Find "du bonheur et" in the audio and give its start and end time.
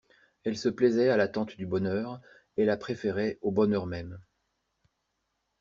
1.57-2.65